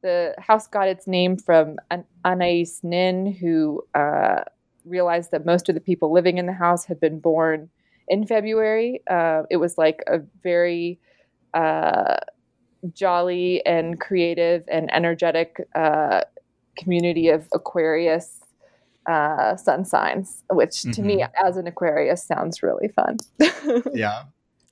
[0.04, 4.42] the house got its name from An- Anais Nin, who uh,
[4.86, 7.70] realized that most of the people living in the house had been born
[8.08, 9.02] in February.
[9.10, 11.00] Uh, it was like a very
[11.54, 12.18] uh,
[12.94, 16.22] jolly and creative and energetic uh,
[16.78, 18.42] community of Aquarius
[19.06, 23.20] uh, sun signs, which to me, as an Aquarius, sounds really fun.
[23.94, 24.24] yeah.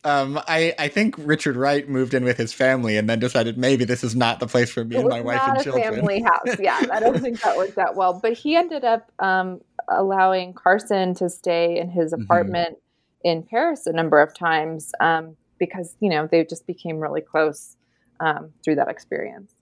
[0.03, 3.85] Um, I, I think Richard Wright moved in with his family and then decided maybe
[3.85, 5.95] this is not the place for me it and my wife and children.
[5.95, 6.57] family house.
[6.59, 8.19] Yeah, I don't think that worked out well.
[8.19, 12.23] But he ended up um, allowing Carson to stay in his Mhm.
[12.23, 12.77] apartment
[13.23, 17.77] in Paris a number of times um, because you know they just became really close
[18.19, 19.53] um, through that experience.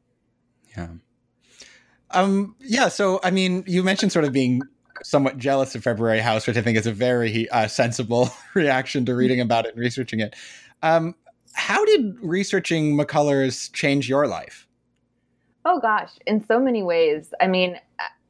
[0.78, 0.88] Yeah.
[2.12, 2.88] Um, yeah.
[2.88, 4.62] So, I mean, you mentioned sort of being
[5.04, 9.16] somewhat jealous of February House, which I think is a very uh, sensible reaction to
[9.16, 10.36] reading about it and researching it.
[10.82, 11.16] Um,
[11.54, 14.68] how did researching McCullers change your life?
[15.66, 17.34] Oh gosh, in so many ways.
[17.42, 17.80] I mean,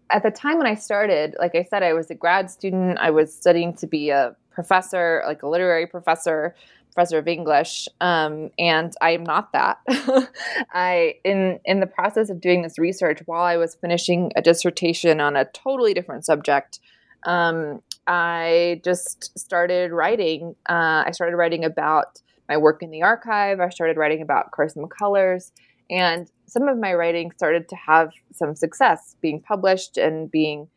[0.10, 2.98] at the time when I started, like I said, I was a grad student.
[3.00, 6.56] I was studying to be a professor, like a literary professor,
[6.94, 9.78] professor of English, um, and I am not that.
[10.74, 15.20] I in in the process of doing this research, while I was finishing a dissertation
[15.20, 16.80] on a totally different subject,
[17.26, 20.56] um, I just started writing.
[20.68, 23.60] Uh, I started writing about my work in the archive.
[23.60, 25.52] I started writing about Carson McCullers.
[25.90, 30.68] And some of my writing started to have some success, being published and being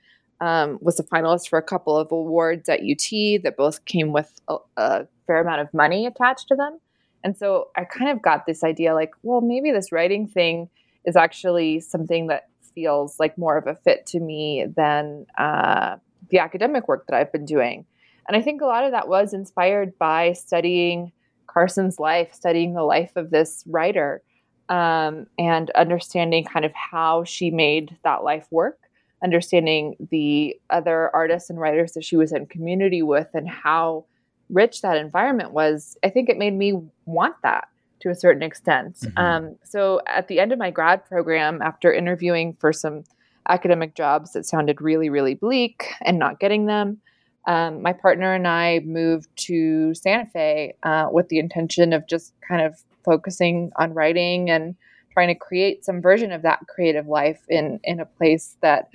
[0.42, 4.40] um, was a finalist for a couple of awards at UT that both came with
[4.48, 6.81] a, a fair amount of money attached to them.
[7.22, 10.68] And so I kind of got this idea, like, well, maybe this writing thing
[11.05, 15.96] is actually something that feels like more of a fit to me than uh,
[16.31, 17.87] the academic work that I've been doing.
[18.26, 21.12] And I think a lot of that was inspired by studying
[21.46, 24.22] Carson's life, studying the life of this writer
[24.68, 28.78] um, and understanding kind of how she made that life work,
[29.22, 34.04] understanding the other artists and writers that she was in community with, and how
[34.50, 35.97] rich that environment was.
[36.05, 37.68] I think it made me want that
[38.01, 38.97] to a certain extent.
[39.01, 39.18] Mhm.
[39.18, 43.05] Um, so at the end of my grad program, after interviewing for some
[43.49, 47.01] academic jobs that sounded really, really bleak and not getting them,
[47.47, 52.34] um, my partner and I moved to Santa Fe uh, with the intention of just
[52.47, 54.76] kind of focusing on writing and
[55.12, 58.88] trying to create some version of that creative life in in a place that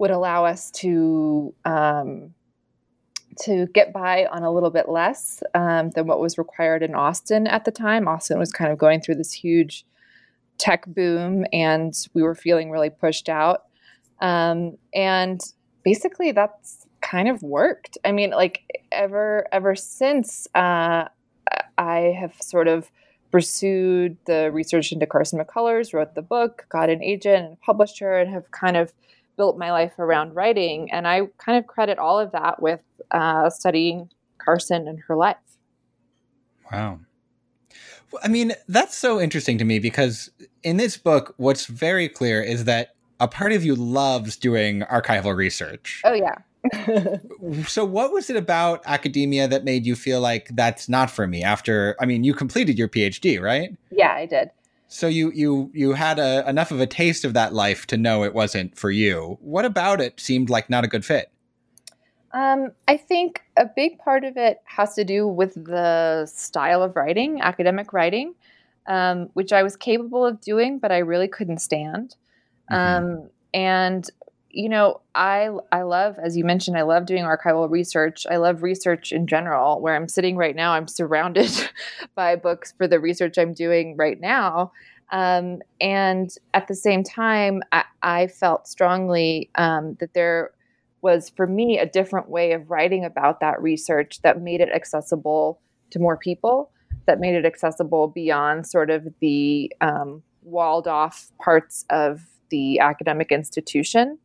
[0.00, 2.34] would allow us to um,
[3.38, 7.46] to get by on a little bit less um, than what was required in Austin
[7.46, 8.08] at the time.
[8.08, 9.84] Austin was kind of going through this huge
[10.58, 13.64] tech boom, and we were feeling really pushed out.
[14.20, 15.40] Um, and
[15.84, 17.98] basically, that's kind of worked.
[18.02, 21.08] I mean, like ever ever since uh,
[21.76, 22.90] I have sort of
[23.30, 28.18] pursued the research into Carson McCullers, wrote the book, got an agent and published her,
[28.18, 28.94] and have kind of
[29.40, 30.92] built my life around writing.
[30.92, 35.38] And I kind of credit all of that with uh, studying Carson and her life.
[36.70, 37.00] Wow.
[38.22, 40.28] I mean, that's so interesting to me because
[40.62, 45.34] in this book, what's very clear is that a part of you loves doing archival
[45.34, 46.02] research.
[46.04, 46.34] Oh, yeah.
[47.66, 51.42] so what was it about academia that made you feel like that's not for me
[51.42, 53.74] after I mean you completed your PhD, right?
[53.90, 54.50] Yeah, I did.
[54.92, 58.24] So you you you had a, enough of a taste of that life to know
[58.24, 59.38] it wasn't for you.
[59.40, 61.30] What about it seemed like not a good fit?
[62.32, 66.96] Um, I think a big part of it has to do with the style of
[66.96, 68.34] writing, academic writing,
[68.88, 72.16] um, which I was capable of doing, but I really couldn't stand.
[72.68, 73.04] Mm-hmm.
[73.04, 74.10] Um, and
[74.52, 78.26] you know, I I love, as you mentioned, I love doing archival research.
[78.30, 79.80] I love research in general.
[79.80, 81.50] Where I'm sitting right now, I'm surrounded
[82.14, 84.72] by books for the research I'm doing right now.
[85.12, 90.52] Um, and at the same time, I, I felt strongly um, that there
[91.02, 95.60] was, for me, a different way of writing about that research that made it accessible
[95.90, 96.70] to more people,
[97.06, 102.20] that made it accessible beyond sort of the um, walled off parts of
[102.50, 104.18] the academic institution.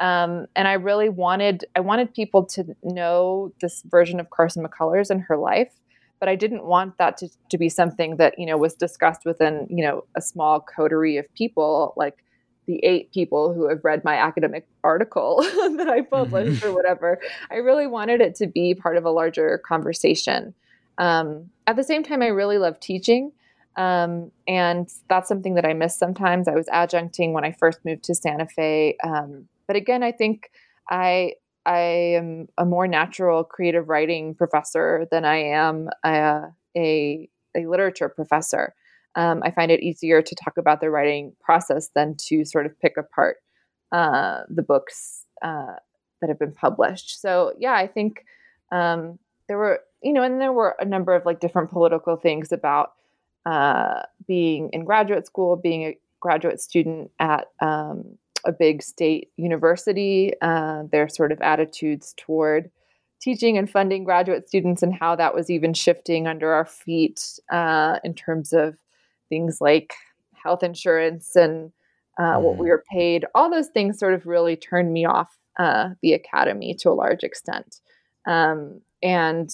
[0.00, 5.10] Um, and I really wanted I wanted people to know this version of Carson McCullers
[5.10, 5.72] and her life,
[6.20, 9.66] but I didn't want that to, to be something that you know was discussed within
[9.68, 12.22] you know a small coterie of people like
[12.66, 15.38] the eight people who have read my academic article
[15.76, 17.18] that I published or whatever.
[17.50, 20.54] I really wanted it to be part of a larger conversation.
[20.98, 23.32] Um, at the same time, I really love teaching.
[23.76, 26.46] Um, and that's something that I miss sometimes.
[26.46, 28.96] I was adjuncting when I first moved to Santa Fe.
[29.02, 30.50] Um, but again, I think
[30.90, 31.78] I I
[32.16, 36.46] am a more natural creative writing professor than I am a
[36.76, 38.74] a, a literature professor.
[39.14, 42.78] Um, I find it easier to talk about the writing process than to sort of
[42.80, 43.36] pick apart
[43.92, 45.74] uh, the books uh,
[46.20, 47.20] that have been published.
[47.20, 48.24] So yeah, I think
[48.72, 52.52] um, there were you know, and there were a number of like different political things
[52.52, 52.92] about
[53.44, 58.16] uh, being in graduate school, being a graduate student at um,
[58.46, 62.70] a big state university, uh, their sort of attitudes toward
[63.20, 67.98] teaching and funding graduate students, and how that was even shifting under our feet uh,
[68.04, 68.76] in terms of
[69.28, 69.92] things like
[70.42, 71.72] health insurance and
[72.18, 72.42] uh, mm.
[72.42, 72.70] what we mm-hmm.
[72.70, 73.24] were paid.
[73.34, 77.24] All those things sort of really turned me off uh, the academy to a large
[77.24, 77.80] extent.
[78.26, 79.50] Um, and,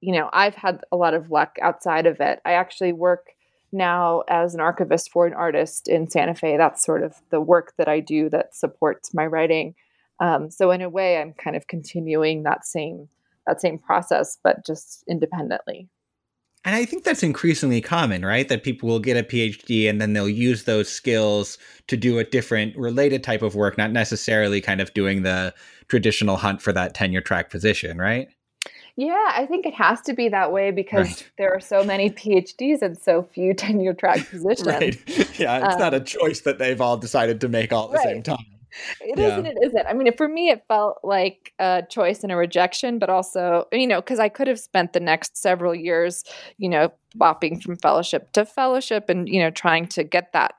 [0.00, 2.40] you know, I've had a lot of luck outside of it.
[2.44, 3.28] I actually work
[3.74, 6.56] now as an archivist for an artist in Santa Fe.
[6.56, 9.74] That's sort of the work that I do that supports my writing.
[10.20, 13.08] Um, so in a way, I'm kind of continuing that same
[13.46, 15.90] that same process, but just independently.
[16.64, 18.48] And I think that's increasingly common, right?
[18.48, 21.58] That people will get a PhD and then they'll use those skills
[21.88, 25.52] to do a different related type of work, not necessarily kind of doing the
[25.88, 28.28] traditional hunt for that tenure track position, right?
[28.96, 31.30] Yeah, I think it has to be that way because right.
[31.36, 34.66] there are so many PhDs and so few tenure track positions.
[34.66, 35.00] right.
[35.38, 37.90] Yeah, it's um, not a um, choice that they've all decided to make all at
[37.90, 38.04] the right.
[38.04, 38.46] same time.
[39.00, 39.36] It yeah.
[39.36, 39.86] not it isn't.
[39.86, 43.86] I mean, for me, it felt like a choice and a rejection, but also, you
[43.86, 46.24] know, because I could have spent the next several years,
[46.58, 50.54] you know, bopping from fellowship to fellowship and, you know, trying to get that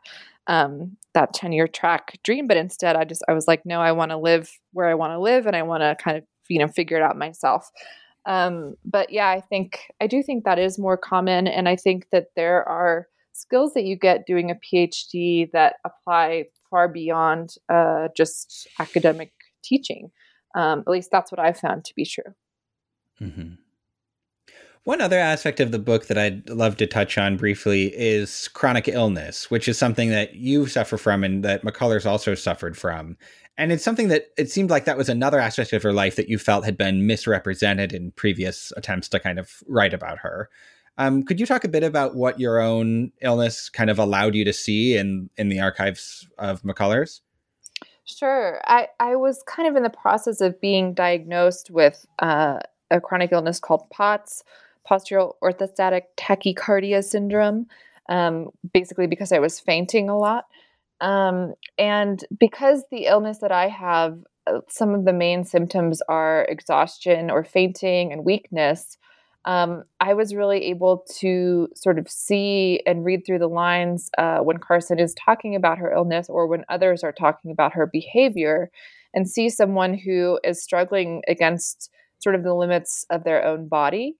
[0.47, 2.47] um, that tenure track dream.
[2.47, 5.12] But instead, I just, I was like, no, I want to live where I want
[5.12, 7.70] to live and I want to kind of, you know, figure it out myself.
[8.26, 12.08] Um, but yeah, I think I do think that is more common, and I think
[12.12, 18.08] that there are skills that you get doing a PhD that apply far beyond uh,
[18.16, 19.32] just academic
[19.64, 20.10] teaching.
[20.56, 22.34] Um, at least that's what I've found to be true.
[23.22, 23.56] Mm-hmm.
[24.86, 28.88] One other aspect of the book that I'd love to touch on briefly is chronic
[28.88, 33.18] illness, which is something that you suffer from and that McCullers also suffered from.
[33.58, 36.28] And it's something that it seemed like that was another aspect of her life that
[36.28, 40.49] you felt had been misrepresented in previous attempts to kind of write about her.
[40.97, 44.45] Um, could you talk a bit about what your own illness kind of allowed you
[44.45, 47.22] to see in in the archives of McCullers?
[48.06, 48.62] Sure.
[48.66, 52.60] I, I was kind of in the process of being diagnosed with uh,
[52.91, 54.43] a chronic illness called POTS,
[54.89, 57.68] postural orthostatic tachycardia syndrome,
[58.08, 60.45] um, basically because I was fainting a lot.
[61.02, 64.18] Um, and because the illness that I have,
[64.48, 68.98] uh, some of the main symptoms are exhaustion or fainting and weakness.
[69.46, 74.39] um, I was really able to sort of see and read through the lines uh,
[74.39, 78.72] when Carson is talking about her illness or when others are talking about her behavior
[79.14, 84.16] and see someone who is struggling against sort of the limits of their own body.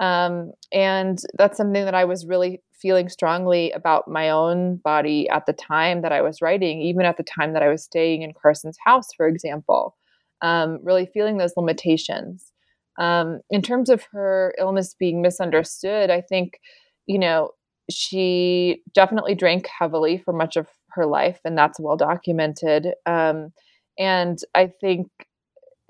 [0.00, 5.46] Um, and that's something that I was really feeling strongly about my own body at
[5.46, 8.34] the time that I was writing, even at the time that I was staying in
[8.34, 9.96] Carson's house, for example,
[10.42, 12.52] um, really feeling those limitations.
[12.98, 16.60] Um, in terms of her illness being misunderstood, I think,
[17.06, 17.52] you know,
[17.90, 22.88] she definitely drank heavily for much of her life, and that's well documented.
[23.06, 23.54] Um,
[23.98, 25.08] and I think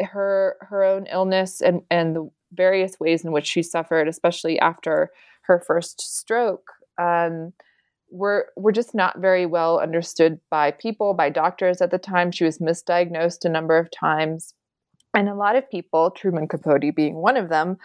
[0.01, 5.11] her her own illness and and the various ways in which she suffered, especially after
[5.43, 7.53] her first stroke, um,
[8.11, 12.31] were were just not very well understood by people, by doctors at the time.
[12.31, 14.55] She was misdiagnosed a number of times.
[15.17, 17.77] And a lot of people, Truman Capote being one of them,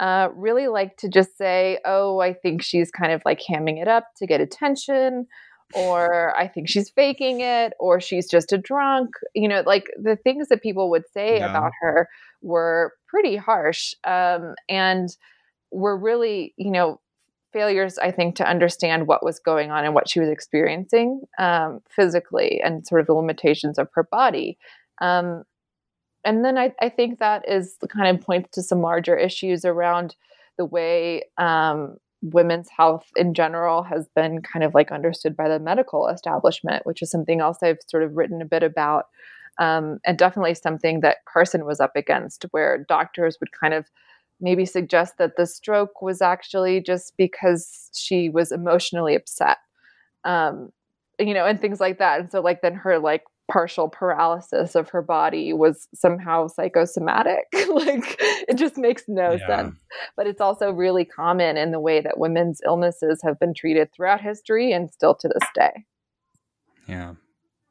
[0.00, 3.88] uh, really like to just say, oh, I think she's kind of like hamming it
[3.88, 5.26] up to get attention,
[5.74, 9.10] or I think she's faking it, or she's just a drunk.
[9.34, 11.50] You know, like the things that people would say yeah.
[11.50, 12.08] about her
[12.40, 15.08] were pretty harsh um, and
[15.70, 17.00] were really, you know,
[17.52, 21.80] failures, I think, to understand what was going on and what she was experiencing um,
[21.88, 24.58] physically and sort of the limitations of her body.
[25.00, 25.44] Um,
[26.24, 30.16] and then I, I think that is kind of points to some larger issues around
[30.56, 35.60] the way um, women's health in general has been kind of like understood by the
[35.60, 39.06] medical establishment, which is something else I've sort of written a bit about.
[39.60, 43.86] Um, and definitely something that Carson was up against, where doctors would kind of
[44.40, 49.58] maybe suggest that the stroke was actually just because she was emotionally upset,
[50.24, 50.70] um,
[51.18, 52.20] you know, and things like that.
[52.20, 57.46] And so, like, then her like partial paralysis of her body was somehow psychosomatic.
[57.70, 59.46] like it just makes no yeah.
[59.46, 59.76] sense.
[60.16, 64.20] But it's also really common in the way that women's illnesses have been treated throughout
[64.20, 65.84] history and still to this day.
[66.86, 67.14] Yeah.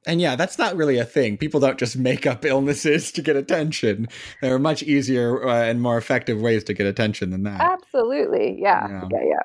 [0.08, 1.38] And yeah, that's not really a thing.
[1.38, 4.08] People don't just make up illnesses to get attention.
[4.42, 7.60] There are much easier uh, and more effective ways to get attention than that.
[7.60, 8.58] Absolutely.
[8.60, 8.88] Yeah.
[8.88, 9.08] Yeah.
[9.12, 9.24] Yeah.
[9.30, 9.40] yeah.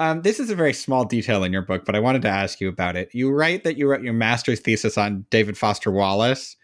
[0.00, 2.60] Um, this is a very small detail in your book, but I wanted to ask
[2.60, 3.10] you about it.
[3.12, 6.56] You write that you wrote your master's thesis on David Foster Wallace,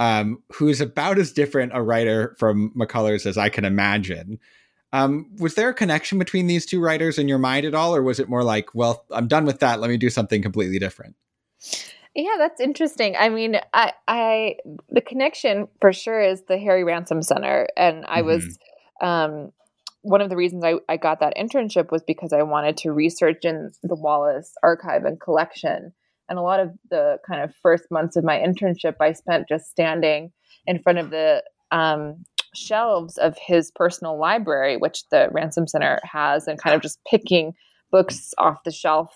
[0.00, 4.40] um, who's about as different a writer from McCullers as I can imagine.
[4.92, 8.02] Um, was there a connection between these two writers in your mind at all, or
[8.02, 9.80] was it more like, well, I'm done with that.
[9.80, 11.14] Let me do something completely different?
[12.14, 13.16] Yeah, that's interesting.
[13.18, 14.56] I mean, I, I
[14.90, 18.26] the connection for sure is the Harry Ransom Center, and I mm-hmm.
[18.26, 18.58] was
[19.02, 19.52] um,
[20.02, 23.44] one of the reasons I, I got that internship was because I wanted to research
[23.44, 25.92] in the Wallace archive and collection.
[26.28, 29.66] And a lot of the kind of first months of my internship, I spent just
[29.66, 30.32] standing
[30.66, 36.46] in front of the um, shelves of his personal library, which the Ransom Center has,
[36.46, 37.52] and kind of just picking
[37.90, 39.14] books off the shelf,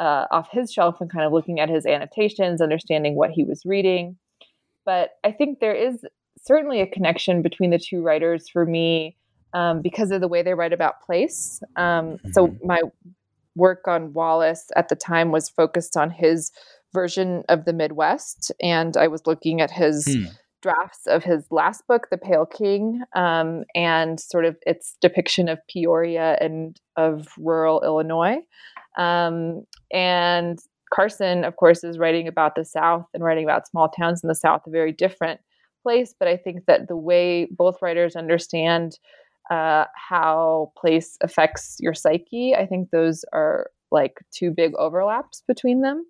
[0.00, 3.62] uh, off his shelf, and kind of looking at his annotations, understanding what he was
[3.64, 4.16] reading.
[4.84, 6.04] But I think there is
[6.42, 9.16] certainly a connection between the two writers for me
[9.52, 11.60] um, because of the way they write about place.
[11.76, 12.30] Um, mm-hmm.
[12.32, 12.80] So my
[13.54, 16.50] work on Wallace at the time was focused on his
[16.92, 20.06] version of the Midwest, and I was looking at his.
[20.06, 20.24] Hmm.
[20.62, 25.58] Drafts of his last book, The Pale King, um, and sort of its depiction of
[25.68, 28.38] Peoria and of rural Illinois.
[28.98, 30.58] Um, and
[30.92, 34.34] Carson, of course, is writing about the South and writing about small towns in the
[34.34, 35.40] South, a very different
[35.82, 36.14] place.
[36.18, 38.98] But I think that the way both writers understand
[39.50, 42.54] uh, how place affects your psyche.
[42.54, 46.04] I think those are like two big overlaps between them.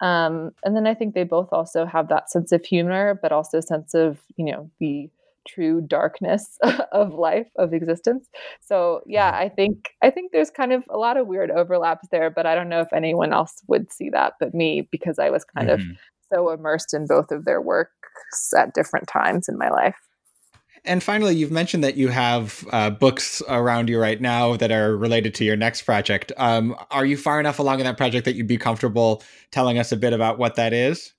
[0.00, 3.60] Um, and then I think they both also have that sense of humor, but also
[3.60, 5.10] sense of, you know, the
[5.46, 6.58] true darkness
[6.92, 8.28] of life, of existence.
[8.60, 12.30] So yeah, I think I think there's kind of a lot of weird overlaps there,
[12.30, 15.44] but I don't know if anyone else would see that but me because I was
[15.44, 15.90] kind mm-hmm.
[15.90, 15.96] of
[16.32, 19.96] so immersed in both of their works at different times in my life.
[20.86, 24.96] And finally, you've mentioned that you have uh, books around you right now that are
[24.96, 26.32] related to your next project.
[26.36, 29.92] Um, are you far enough along in that project that you'd be comfortable telling us
[29.92, 31.12] a bit about what that is?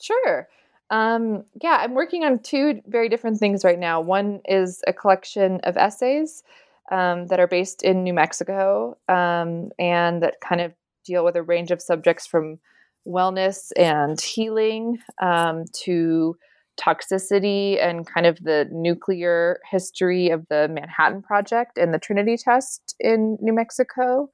[0.00, 0.48] Sure.
[0.90, 4.00] Um, yeah, I'm working on two very different things right now.
[4.00, 6.42] One is a collection of essays
[6.90, 10.72] um, that are based in New Mexico um, and that kind of
[11.04, 12.58] deal with a range of subjects from
[13.06, 16.36] wellness and healing um, to
[16.80, 22.94] toxicity and kind of the nuclear history of the Manhattan Project and the Trinity test
[23.00, 24.30] in New Mexico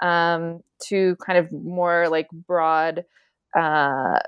[0.00, 3.04] um, to kind of more like broad
[3.56, 4.18] uh,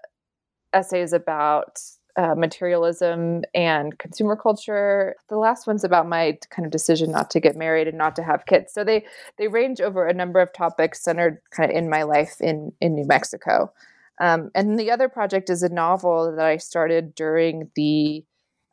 [0.72, 1.78] essays about
[2.16, 5.16] uh, materialism and consumer culture.
[5.28, 8.22] The last one's about my kind of decision not to get married and not to
[8.22, 8.72] have kids.
[8.72, 9.04] So they
[9.36, 12.94] they range over a number of topics centered kind of in my life in in
[12.94, 13.72] New Mexico.
[14.20, 18.24] Um, and the other project is a novel that I started during the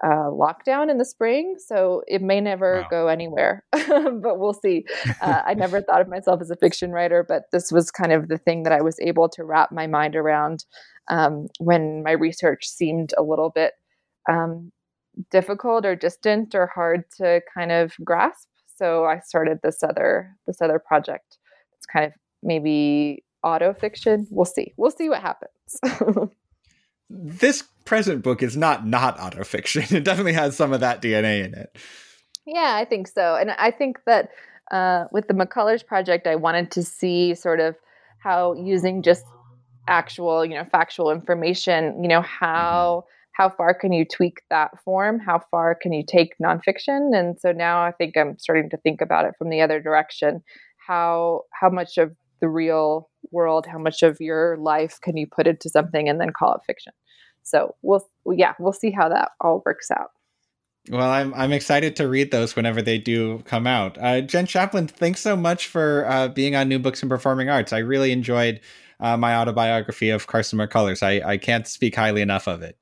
[0.04, 1.56] uh, lockdown in the spring.
[1.58, 2.88] So it may never wow.
[2.89, 4.86] go anywhere, but we'll see.
[5.22, 8.28] Uh, I never thought of myself as a fiction writer, but this was kind of
[8.28, 10.66] the thing that I was able to wrap my mind around
[11.10, 13.74] um, when my research seemed a little bit
[14.30, 14.72] um,
[15.32, 18.48] difficult or distant or hard to kind of grasp.
[18.76, 21.38] So I started this other this other project.
[21.78, 24.28] It's kind of maybe auto fiction.
[24.30, 24.74] We'll see.
[24.78, 26.30] We'll see what happens.
[27.10, 29.91] this present book is not not autofiction.
[29.91, 31.78] It definitely has some of that DNA in it.
[32.46, 33.36] Yeah, I think so.
[33.36, 34.30] And I think that
[34.72, 37.76] uh, with the McCullers project, I wanted to see sort of
[38.20, 39.26] how using just
[39.88, 45.20] actual, you know, factual information, you know, how how far can you tweak that form?
[45.20, 47.18] How far can you take nonfiction?
[47.18, 50.44] And so now I think I'm starting to think about it from the other direction.
[50.86, 55.48] How how much of the real world, how much of your life can you put
[55.48, 56.94] into something and then call it fiction?
[57.44, 60.10] So we'll yeah, we'll see how that all works out.
[60.90, 63.98] Well, I'm I'm excited to read those whenever they do come out.
[63.98, 67.72] Uh, Jenn Shapland, thanks so much for uh, being on New Books and Performing Arts.
[67.72, 68.60] I really enjoyed
[69.00, 71.02] uh, my autobiography of Carson McCullers.
[71.02, 72.78] I, I can't speak highly enough of it.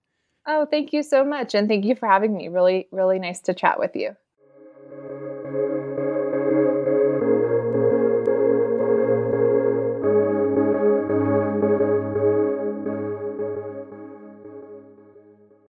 [0.48, 2.48] Oh, thank you so much, and thank you for having me.
[2.48, 4.16] Really, really nice to chat with you.